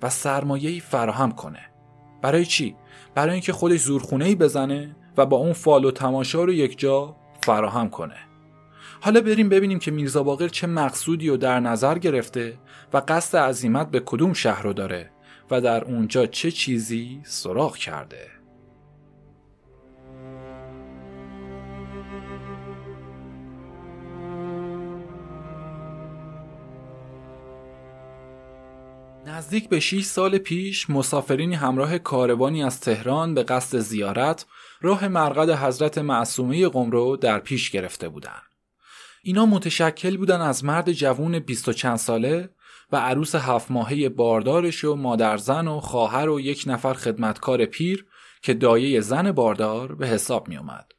[0.01, 1.59] و سرمایه‌ای فراهم کنه.
[2.21, 2.75] برای چی؟
[3.15, 7.15] برای اینکه خودش زورخونه ای بزنه و با اون فال و تماشا رو یک جا
[7.41, 8.17] فراهم کنه.
[9.01, 12.57] حالا بریم ببینیم که میرزا باقر چه مقصودی رو در نظر گرفته
[12.93, 15.09] و قصد عزیمت به کدوم شهر رو داره
[15.51, 18.33] و در اونجا چه چیزی سراغ کرده.
[29.25, 34.45] نزدیک به 6 سال پیش مسافرینی همراه کاروانی از تهران به قصد زیارت
[34.81, 38.43] راه مرقد حضرت معصومه قم رو در پیش گرفته بودند.
[39.23, 42.49] اینا متشکل بودن از مرد جوون بیست و چند ساله
[42.91, 48.05] و عروس هفت ماهه باردارش و مادرزن و خواهر و یک نفر خدمتکار پیر
[48.41, 50.91] که دایه زن باردار به حساب می اومد.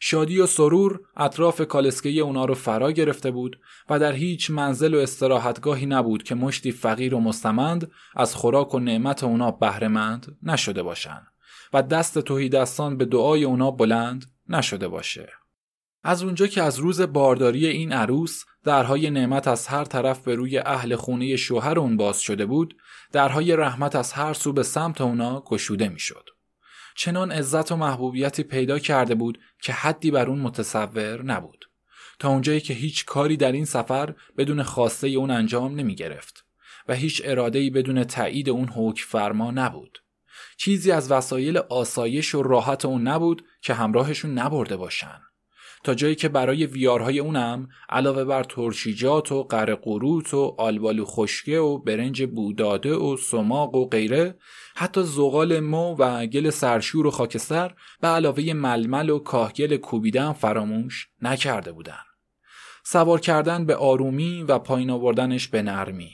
[0.00, 4.98] شادی و سرور اطراف کالسکه اونا رو فرا گرفته بود و در هیچ منزل و
[4.98, 11.26] استراحتگاهی نبود که مشتی فقیر و مستمند از خوراک و نعمت اونا بهرهمند نشده باشند
[11.72, 15.28] و دست توهی دستان به دعای اونا بلند نشده باشه.
[16.02, 20.58] از اونجا که از روز بارداری این عروس درهای نعمت از هر طرف به روی
[20.58, 22.76] اهل خونه شوهر اون باز شده بود
[23.12, 26.37] درهای رحمت از هر سو به سمت اونا گشوده می‌شد.
[26.98, 31.64] چنان عزت و محبوبیتی پیدا کرده بود که حدی بر اون متصور نبود.
[32.18, 36.44] تا اونجایی که هیچ کاری در این سفر بدون خواسته اون انجام نمی گرفت
[36.88, 39.98] و هیچ ارادهی بدون تایید اون حکم فرما نبود.
[40.56, 45.20] چیزی از وسایل آسایش و راحت اون نبود که همراهشون نبرده باشن.
[45.84, 51.58] تا جایی که برای ویارهای اونم علاوه بر ترشیجات و قره قروت و آلبالو خشکه
[51.58, 54.34] و برنج بوداده و سماق و غیره
[54.80, 61.08] حتی زغال مو و گل سرشور و خاکستر به علاوه ململ و کاهگل کوبیدن فراموش
[61.22, 62.02] نکرده بودن.
[62.84, 66.12] سوار کردن به آرومی و پایین آوردنش به نرمی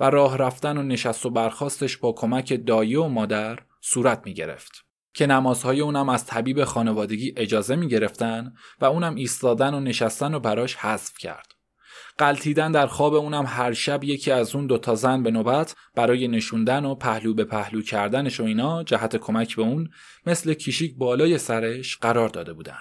[0.00, 4.84] و راه رفتن و نشست و برخواستش با کمک دایه و مادر صورت می گرفت.
[5.14, 10.40] که نمازهای اونم از طبیب خانوادگی اجازه می گرفتن و اونم ایستادن و نشستن و
[10.40, 11.54] براش حذف کرد.
[12.18, 16.84] قلتیدن در خواب اونم هر شب یکی از اون دوتا زن به نوبت برای نشوندن
[16.84, 19.90] و پهلو به پهلو کردنش و اینا جهت کمک به اون
[20.26, 22.78] مثل کیشیک بالای سرش قرار داده بودن.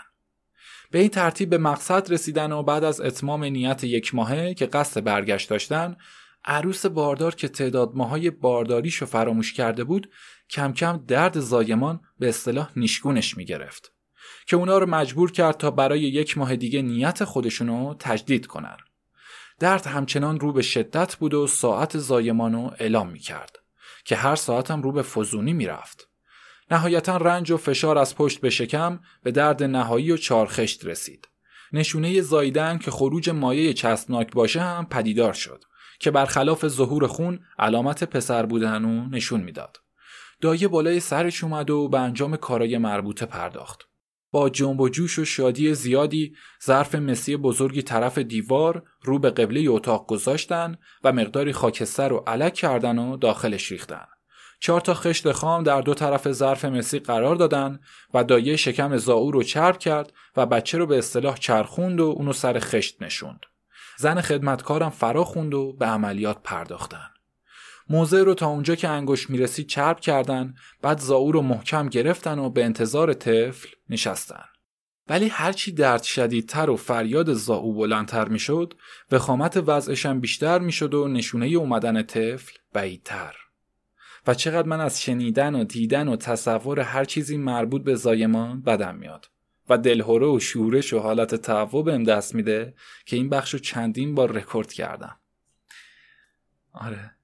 [0.92, 5.04] به این ترتیب به مقصد رسیدن و بعد از اتمام نیت یک ماهه که قصد
[5.04, 5.96] برگشت داشتن
[6.46, 10.10] عروس باردار که تعداد ماهای بارداریشو فراموش کرده بود
[10.50, 13.94] کم کم درد زایمان به اصطلاح نیشگونش می‌گرفت
[14.48, 18.78] که اونا رو مجبور کرد تا برای یک ماه دیگه نیت خودشونو تجدید کنن
[19.62, 23.60] درد همچنان رو به شدت بود و ساعت زایمانو اعلام می‌کرد
[24.06, 26.10] که هر ساعت هم رو به فزونی می‌رفت.
[26.72, 31.28] نهایتا رنج و فشار از پشت به شکم به درد نهایی و چارخشت رسید.
[31.74, 35.64] نشونه زایدن که خروج مایه چسبناک باشه هم پدیدار شد
[36.00, 39.78] که برخلاف ظهور خون علامت پسر بودن نشون می‌داد.
[40.42, 43.91] دایه بالای سرش اومد و به انجام کارای مربوطه پرداخت.
[44.32, 49.66] با جنب و جوش و شادی زیادی ظرف مسی بزرگی طرف دیوار رو به قبله
[49.70, 54.06] اتاق گذاشتن و مقداری خاکستر رو علک کردن و داخلش ریختن.
[54.60, 57.80] چهار تا خشت خام در دو طرف ظرف مسی قرار دادن
[58.14, 62.34] و دایه شکم زاو رو چرب کرد و بچه رو به اصطلاح چرخوند و اونو
[62.34, 63.46] سر خشت نشوند.
[63.98, 67.11] زن خدمتکارم فرا خوند و به عملیات پرداختن.
[67.92, 72.50] موزه رو تا اونجا که انگشت می‌رسید چرب کردن بعد زاو رو محکم گرفتن و
[72.50, 74.44] به انتظار طفل نشستن.
[75.10, 78.74] ولی هرچی درد شدیدتر و فریاد زاو بلندتر می‌شد
[79.12, 83.36] وخامت وضعشم بیشتر می‌شد و نشونه اومدن طفل بعیدتر.
[84.28, 88.96] و چقدر من از شنیدن و دیدن و تصور هر چیزی مربوط به زایمان بدم
[88.96, 89.30] میاد.
[89.70, 92.74] و دلهوره و شورش و حالت تعو بهم دست میده
[93.06, 95.20] که این بخش رو چندین بار رکورد کردم.
[96.74, 97.21] آره.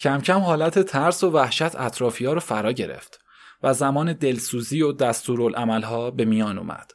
[0.00, 3.20] کم کم حالت ترس و وحشت اطرافی ها رو فرا گرفت
[3.62, 6.92] و زمان دلسوزی و دستورالعملها به میان اومد.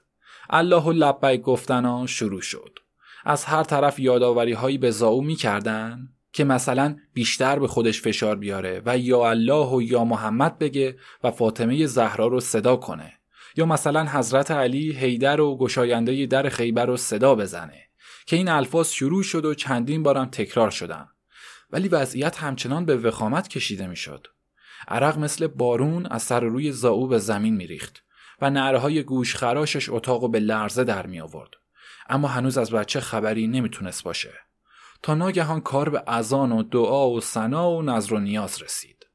[0.49, 2.79] الله و گفتنا شروع شد.
[3.25, 8.81] از هر طرف یادآوری هایی به زاو می‌کردن که مثلا بیشتر به خودش فشار بیاره
[8.85, 13.13] و یا الله و یا محمد بگه و فاطمه زهرا رو صدا کنه
[13.55, 17.83] یا مثلا حضرت علی هیدر و گشاینده در خیبر رو صدا بزنه
[18.25, 21.07] که این الفاظ شروع شد و چندین بارم تکرار شدن
[21.71, 24.27] ولی وضعیت همچنان به وخامت کشیده می‌شد
[24.87, 28.03] عرق مثل بارون از سر روی زاو به زمین میریخت
[28.41, 31.49] و نعره گوش خراشش اتاق به لرزه در می آورد.
[32.09, 34.33] اما هنوز از بچه خبری نمی‌تونست باشه.
[35.01, 39.05] تا ناگهان کار به اذان و دعا و سنا و نظر و نیاز رسید.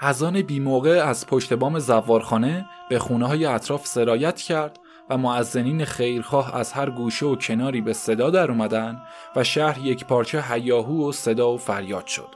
[0.00, 4.78] اذان بیموقع از پشت بام زوارخانه به خونه های اطراف سرایت کرد
[5.10, 9.02] و معزنین خیرخواه از هر گوشه و کناری به صدا در اومدن
[9.36, 12.28] و شهر یک پارچه هیاهو و صدا و فریاد شد.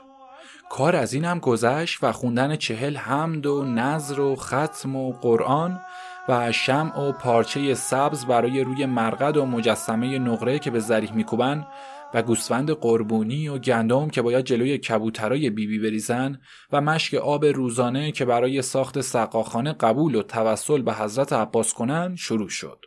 [0.69, 5.81] کار از این هم گذشت و خوندن چهل حمد و نظر و ختم و قرآن
[6.29, 11.67] و شمع و پارچه سبز برای روی مرقد و مجسمه نقره که به ذریح میکوبن
[12.13, 16.39] و گوسفند قربونی و گندم که باید جلوی کبوترای بیبی بریزن
[16.71, 22.15] و مشک آب روزانه که برای ساخت سقاخانه قبول و توسل به حضرت عباس کنن
[22.15, 22.85] شروع شد.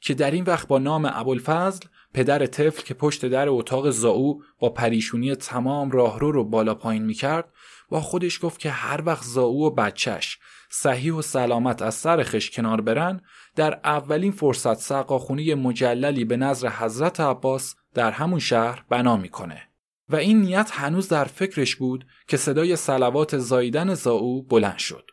[0.00, 4.70] که در این وقت با نام ابوالفضل پدر طفل که پشت در اتاق زاو با
[4.70, 7.52] پریشونی تمام راهرو رو بالا پایین می‌کرد
[7.88, 10.38] با خودش گفت که هر وقت زاو و بچهش
[10.70, 13.20] صحیح و سلامت از سر خش کنار برن
[13.56, 19.62] در اولین فرصت سقاخونی مجللی به نظر حضرت عباس در همون شهر بنا می‌کنه.
[20.08, 25.10] و این نیت هنوز در فکرش بود که صدای سلوات زاییدن زاو بلند شد.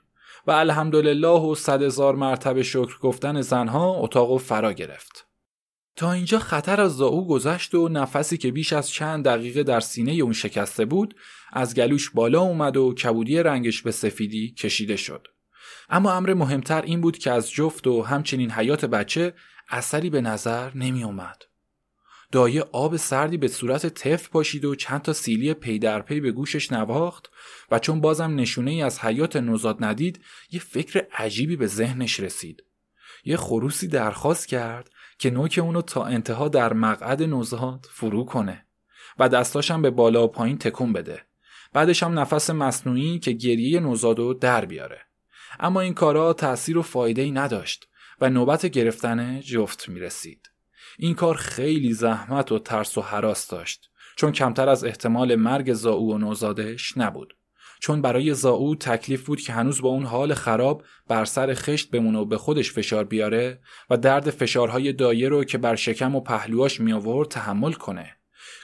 [0.48, 5.26] و الحمدلله و صد هزار مرتبه شکر گفتن زنها اتاق فرا گرفت.
[5.96, 10.12] تا اینجا خطر از زاو گذشت و نفسی که بیش از چند دقیقه در سینه
[10.12, 11.16] اون شکسته بود
[11.54, 15.28] از گلوش بالا اومد و کبودی رنگش به سفیدی کشیده شد.
[15.90, 19.34] اما امر مهمتر این بود که از جفت و همچنین حیات بچه
[19.70, 21.49] اثری به نظر نمی اومد.
[22.32, 26.32] دایه آب سردی به صورت تف پاشید و چند تا سیلی پی در پی به
[26.32, 27.32] گوشش نواخت
[27.72, 32.64] و چون بازم نشونه ای از حیات نوزاد ندید یه فکر عجیبی به ذهنش رسید.
[33.24, 34.90] یه خروسی درخواست کرد
[35.20, 38.66] که نوک اونو تا انتها در مقعد نوزاد فرو کنه
[39.20, 41.22] و دستاشم به بالا و پایین تکون بده.
[41.74, 45.02] بعدش هم نفس مصنوعی که گریه نوزادو در بیاره.
[45.60, 47.90] اما این کارا تأثیر و فایده ای نداشت
[48.22, 50.49] و نوبت گرفتن جفت می رسید.
[51.02, 56.14] این کار خیلی زحمت و ترس و حراس داشت چون کمتر از احتمال مرگ زاو
[56.14, 57.38] و نوزادش نبود.
[57.80, 62.20] چون برای زاو تکلیف بود که هنوز با اون حال خراب بر سر خشت بمونه
[62.20, 63.60] و به خودش فشار بیاره
[63.90, 68.16] و درد فشارهای دایه رو که بر شکم و پهلواش می آورد تحمل کنه.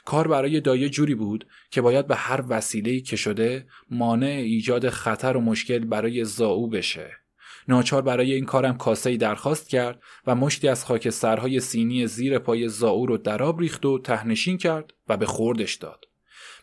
[0.04, 5.36] کار برای دایه جوری بود که باید به هر وسیله‌ای که شده مانع ایجاد خطر
[5.36, 7.25] و مشکل برای زاو بشه.
[7.68, 13.06] ناچار برای این کارم کاسه درخواست کرد و مشتی از خاکسترهای سینی زیر پای زاو
[13.06, 16.04] رو دراب ریخت و تهنشین کرد و به خوردش داد.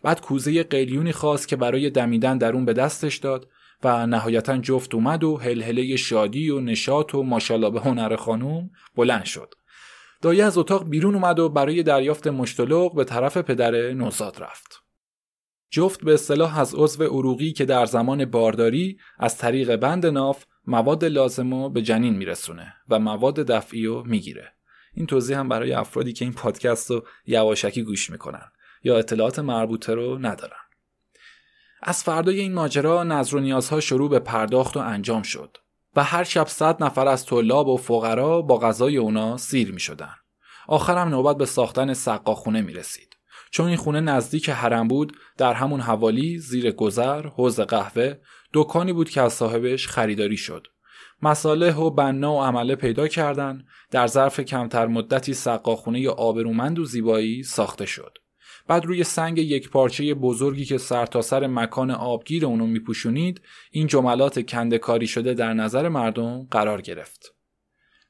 [0.04, 3.50] بعد کوزه قلیونی خواست که برای دمیدن در اون به دستش داد
[3.84, 9.26] و نهایتا جفت اومد و هلهله شادی و نشاط و ماشالله به هنر خانوم بلند
[9.26, 9.54] شد.
[10.22, 14.84] دایه از اتاق بیرون اومد و برای دریافت مشتلق به طرف پدر نوزاد رفت.
[15.70, 21.06] جفت به اصطلاح از عضو عروقی که در زمان بارداری از طریق بند ناف مواد
[21.06, 24.54] لازم به جنین میرسونه و مواد دفعی رو می‌گیره.
[24.94, 28.52] این توضیح هم برای افرادی که این پادکست رو یواشکی گوش می‌کنن
[28.84, 30.58] یا اطلاعات مربوطه رو ندارن.
[31.82, 35.58] از فردای این ماجرا نظر و نیازها شروع به پرداخت و انجام شد.
[35.96, 40.14] و هر شب صد نفر از طلاب و فقرا با غذای اونا سیر می شدن.
[40.68, 43.18] آخرم نوبت به ساختن سقاخونه می رسید.
[43.52, 48.16] چون این خونه نزدیک حرم بود در همون حوالی زیر گذر حوز قهوه
[48.54, 50.68] دکانی بود که از صاحبش خریداری شد.
[51.22, 57.44] مصالح و بنا و عمله پیدا کردند در ظرف کمتر مدتی سقاخونه آبرومند و زیبایی
[57.44, 58.18] ساخته شد.
[58.68, 64.40] بعد روی سنگ یک پارچه بزرگی که سرتاسر سر مکان آبگیر اونو میپوشونید این جملات
[64.40, 67.36] کندکاری شده در نظر مردم قرار گرفت.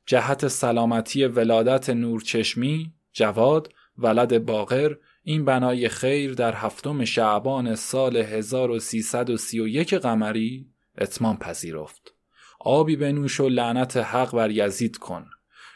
[0.06, 4.94] جهت سلامتی ولادت نورچشمی، جواد، ولد باغر
[5.24, 10.68] این بنای خیر در هفتم شعبان سال 1331 قمری
[10.98, 12.14] اتمام پذیرفت.
[12.60, 15.26] آبی بنوش و لعنت حق بر یزید کن.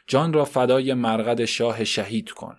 [0.08, 2.58] جان را فدای مرقد شاه شهید کن.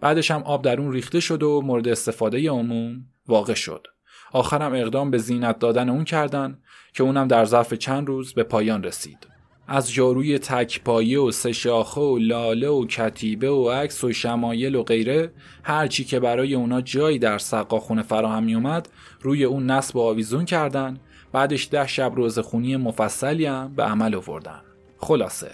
[0.00, 3.86] بعدش هم آب در اون ریخته شد و مورد استفاده عموم واقع شد
[4.32, 6.58] آخرم اقدام به زینت دادن اون کردن
[6.94, 9.29] که اونم در ظرف چند روز به پایان رسید
[9.72, 15.32] از جاروی تکپایه و سشاخه و لاله و کتیبه و عکس و شمایل و غیره
[15.62, 18.88] هرچی که برای اونا جایی در سقاخونه فراهم می اومد
[19.20, 20.98] روی اون نصب و آویزون کردن.
[21.32, 24.60] بعدش ده شب روزخونی مفصلی هم به عمل آوردن.
[24.98, 25.50] خلاصه.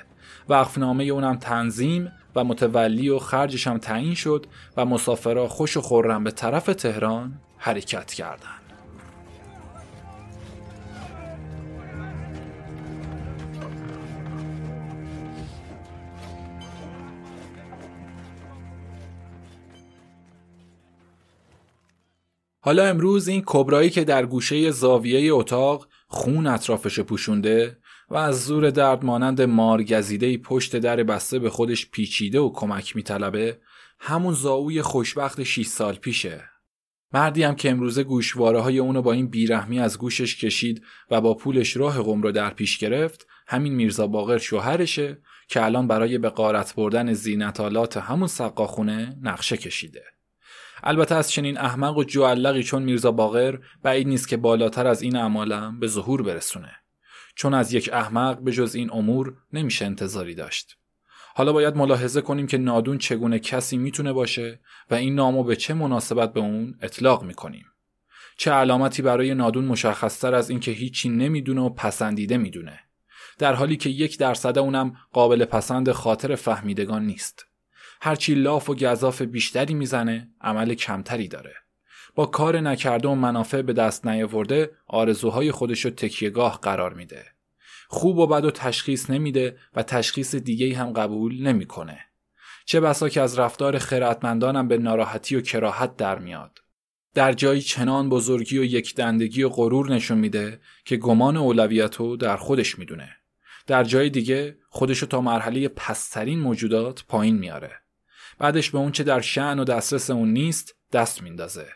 [0.49, 4.47] وقفنامه اونم تنظیم و متولی و خرجش هم تعیین شد
[4.77, 8.56] و مسافرها خوش و خورم به طرف تهران حرکت کردند.
[22.67, 27.79] حالا امروز این کبرایی که در گوشه زاویه اتاق خون اطرافش پوشونده
[28.11, 33.59] و از زور درد مانند مارگزیده پشت در بسته به خودش پیچیده و کمک میطلبه
[33.99, 36.45] همون زاوی خوشبخت 6 سال پیشه.
[37.13, 41.35] مردی هم که امروزه گوشواره های اونو با این بیرحمی از گوشش کشید و با
[41.35, 46.29] پولش راه قم رو در پیش گرفت همین میرزا باقر شوهرشه که الان برای به
[46.29, 50.16] قارت بردن زینتالات همون سقاخونه نقشه کشیده.
[50.85, 55.17] البته از چنین احمق و جوالقی چون میرزا باقر بعید نیست که بالاتر از این
[55.17, 56.73] اعمالم به ظهور برسونه.
[57.35, 60.79] چون از یک احمق به جز این امور نمیشه انتظاری داشت.
[61.35, 64.61] حالا باید ملاحظه کنیم که نادون چگونه کسی می‌تونه باشه
[64.91, 67.67] و این نامو به چه مناسبت به اون اطلاق می‌کنیم.
[68.37, 72.81] چه علامتی برای نادون مشخصتر از اینکه هیچی نمی‌دونه و پسندیده می‌دونه.
[73.39, 77.46] در حالی که یک درصد اونم قابل پسند خاطر فهمیدگان نیست.
[78.07, 81.55] هرچی لاف و گذاف بیشتری می‌زنه عمل کمتری داره.
[82.15, 87.25] با کار نکرده و منافع به دست نیاورده آرزوهای خودش رو تکیهگاه قرار میده.
[87.89, 91.99] خوب و بد و تشخیص نمیده و تشخیص دیگه هم قبول نمی‌کنه.
[92.65, 96.59] چه بسا که از رفتار خیرتمندانم به ناراحتی و کراهت در میاد.
[97.15, 102.37] در جایی چنان بزرگی و یک دندگی و غرور نشون میده که گمان اولویت در
[102.37, 103.17] خودش می‌دونه.
[103.67, 107.86] در جای دیگه خودشو تا مرحله پسترین موجودات پایین میاره.
[108.39, 111.67] بعدش به اونچه در شعن و دسترس اون نیست دست میندازه.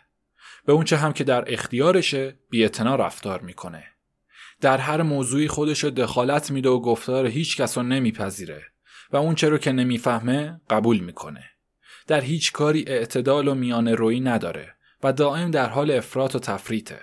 [0.66, 3.84] به اونچه هم که در اختیارشه بیعتنا رفتار می‌کنه.
[4.61, 8.64] در هر موضوعی خودش دخالت میده و گفتار هیچ کس رو نمیپذیره.
[9.12, 11.44] و اون رو که نمی‌فهمه قبول می‌کنه.
[12.06, 17.00] در هیچ کاری اعتدال و میان روی نداره و دائم در حال افراط و تفریته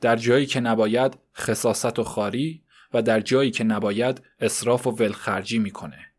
[0.00, 2.62] در جایی که نباید خصاست و خاری
[2.94, 6.09] و در جایی که نباید اصراف و ولخرجی می‌کنه.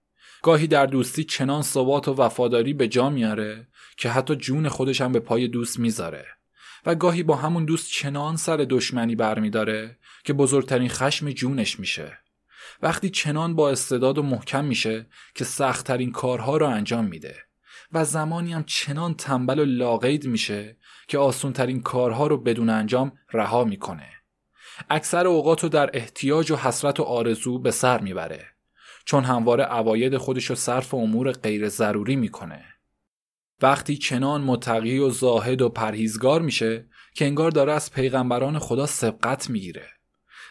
[0.43, 3.67] گاهی در دوستی چنان ثبات و وفاداری به جا میاره
[3.97, 6.25] که حتی جون خودش هم به پای دوست می‌ذاره.
[6.85, 12.17] و گاهی با همون دوست چنان سر دشمنی برمیداره که بزرگترین خشم جونش میشه.
[12.81, 17.35] وقتی چنان با استعداد و محکم میشه که سختترین کارها رو انجام میده.
[17.93, 20.77] و زمانی هم چنان تنبل و لاغید میشه
[21.07, 24.09] که آسونترین کارها رو بدون انجام رها می‌کنه.
[24.89, 28.50] اکثر اوقات رو در احتیاج و حسرت و آرزو به سر می‌بره.
[29.05, 32.65] چون همواره عواید خودش رو صرف امور غیر ضروری می‌کنه.
[33.61, 39.49] وقتی چنان متقی و زاهد و پرهیزگار میشه که انگار داره از پیغمبران خدا سبقت
[39.49, 39.87] می‌گیره.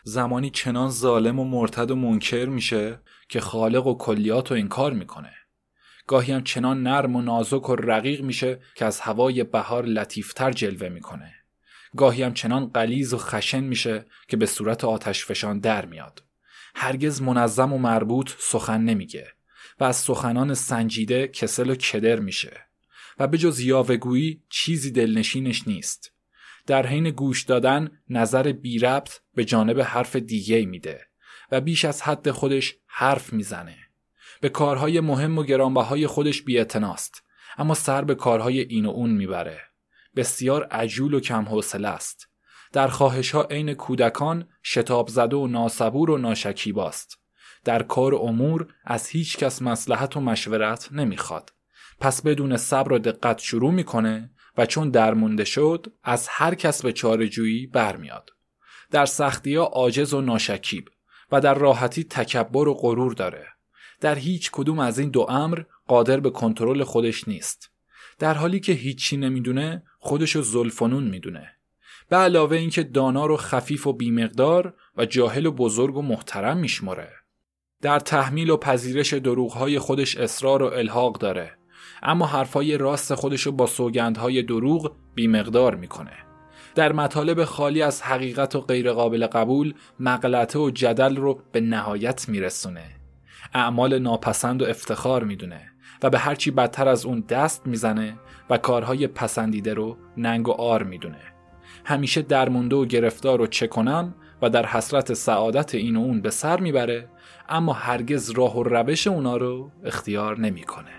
[0.05, 5.32] زمانی چنان ظالم و مرتد و منکر میشه که خالق و کلیات رو انکار می‌کنه.
[6.07, 10.88] گاهی هم چنان نرم و نازک و رقیق میشه که از هوای بهار لطیفتر جلوه
[10.88, 11.34] می‌کنه.
[11.96, 16.22] گاهی هم چنان قلیز و خشن میشه که به صورت آتش فشان در میاد.
[16.75, 19.33] هرگز منظم و مربوط سخن نمیگه
[19.81, 22.66] و از سخنان سنجیده کسل و کدر میشه
[23.18, 26.12] و به جز یاوهگویی چیزی دلنشینش نیست.
[26.66, 31.01] در حین گوش دادن نظر بی ربط به جانب حرف دیگه میده
[31.51, 33.77] و بیش از حد خودش حرف می‌زنه.
[34.41, 37.25] به کارهای مهم و گرانبهای خودش بیعتناست
[37.59, 39.61] اما سر به کارهای این و اون می‌بره.
[40.16, 42.30] بسیار عجول و کم حوصله است.
[42.73, 47.18] در خواهش ها عین کودکان شتاب زده و ناسبور و ناشکیباست.
[47.64, 51.53] در کار امور از هیچ کس مسلحت و مشورت نمی‌خواد.
[52.01, 56.93] پس بدون صبر و دقت شروع می‌کنه و چون درمونده شد از هر کس به
[56.93, 58.31] چارجویی برمیاد.
[58.91, 60.89] در سختی ها عاجز و ناشکیب
[61.33, 63.47] و در راحتی تکبر و غرور داره.
[64.01, 67.71] در هیچ کدوم از این دو امر قادر به کنترل خودش نیست.
[68.18, 71.60] در حالی که هیچی نمی‌دونه خودشو زلفنون می‌دونه.
[72.11, 77.09] به علاوه اینکه دانا رو خفیف و بیمقدار و جاهل و بزرگ و محترم میشمره
[77.83, 81.57] در تحمیل و پذیرش دروغهای خودش اصرار و الحاق داره.
[82.03, 86.13] اما حرفای راست خودش رو با سوگندهای دروغ بیمقدار می‌کنه.
[86.75, 92.85] در مطالب خالی از حقیقت و غیرقابل قبول مغلطه و جدل رو به نهایت میرسونه.
[93.55, 95.71] اعمال ناپسند و افتخار می‌دونه
[96.03, 98.19] و به هرچی بدتر از اون دست می‌زنه
[98.51, 101.30] و کارهای پسندیده رو ننگ و آر می‌دونه.
[101.85, 106.31] همیشه درمونده و گرفتار و چه کنم و در حسرت سعادت این و اون به
[106.31, 107.09] سر می‌بره
[107.49, 110.91] اما هرگز راه و روش اونا رو اختیار نمی‌کنه.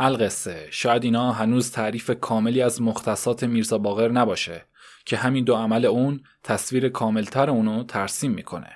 [0.00, 4.64] القصه شاید اینا هنوز تعریف کاملی از مختصات میرزا باقر نباشه
[5.04, 8.70] که همین دو عمل اون تصویر کاملتر اونو ترسیم می‌کنه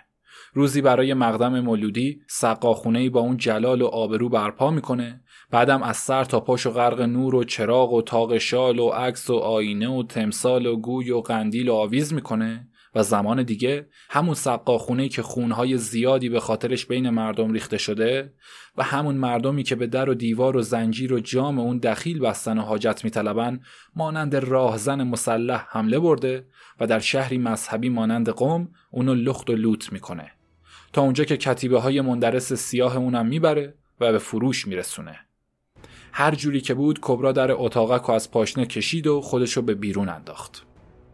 [0.55, 5.21] روزی برای مقدم مولودی سقاخونه با اون جلال و آبرو برپا می‌کنه.
[5.51, 9.31] بعدم از سر تا پاش و غرق نور و چراغ و تاق شال و عکس
[9.31, 12.69] و آینه و تمثال و گوی و قندیل و آویز می‌کنه.
[12.95, 18.33] و زمان دیگه همون سقاخونه که خونهای زیادی به خاطرش بین مردم ریخته شده
[18.77, 22.59] و همون مردمی که به در و دیوار و زنجیر و جام اون دخیل بستن
[22.59, 23.61] و حاجت میطلبن
[23.97, 26.47] مانند راهزن مسلح حمله برده
[26.81, 30.31] و در شهری مذهبی مانند قوم اونو لخت و لوت می‌کنه.
[30.93, 35.18] تا اونجا که کتیبه های مندرس سیاه اونم می‌بره و به فروش میرسونه.
[36.12, 40.09] هر جوری که بود کبرا در اتاقک و از پاشنه کشید و خودشو به بیرون
[40.09, 40.66] انداخت.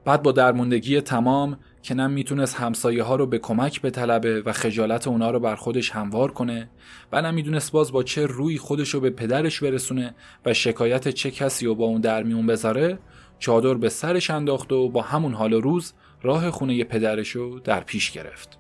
[0.05, 5.09] بعد با درموندگی تمام که نه می‌تونست همسایه ها رو به کمک بطلبه و خجالت
[5.09, 6.71] اونا رو بر خودش هموار کنه
[7.13, 10.15] و نه می‌دونست باز با چه روی خودش رو به پدرش برسونه
[10.47, 12.99] و شکایت چه کسی رو با اون در میون بذاره
[13.39, 18.11] چادر به سرش انداخت و با همون حال روز راه خونه پدرش رو در پیش
[18.11, 18.59] گرفت.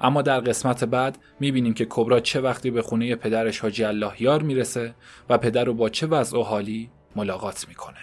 [0.00, 4.42] اما در قسمت بعد می‌بینیم که کبرا چه وقتی به خونه پدرش حاجی الله یار
[4.42, 4.94] می‌رسه
[5.28, 7.98] و پدر رو با چه وضع و حالی ملاقات می‌کنه.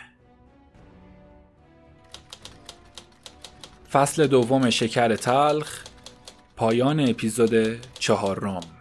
[3.91, 5.83] فصل دوم شکر تلخ
[6.55, 8.76] پایان اپیزود چهارم.